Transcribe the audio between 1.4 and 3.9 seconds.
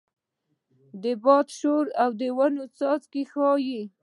شور د ونو څانګې ښوروي.